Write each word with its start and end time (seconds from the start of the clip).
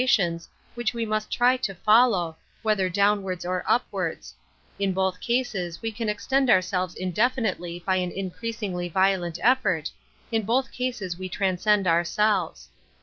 tions 0.07 0.49
which 0.73 0.95
we 0.95 1.05
must 1.05 1.31
try 1.31 1.55
to 1.55 1.75
follow, 1.75 2.35
whether 2.63 2.89
downwards 2.89 3.45
or 3.45 3.63
upwards; 3.67 4.33
in 4.79 4.93
both 4.93 5.21
cases 5.21 5.79
we 5.83 5.91
can 5.91 6.09
extend 6.09 6.49
ourselves 6.49 6.95
indefinitely 6.95 7.83
by 7.85 7.97
an 7.97 8.09
in 8.09 8.31
creasingly 8.31 8.91
violent 8.91 9.37
effort, 9.43 9.91
in 10.31 10.41
both 10.41 10.71
cases 10.71 11.19
we 11.19 11.29
'^^ 11.29 11.31
transcend 11.31 11.85
ourselves. 11.85 12.67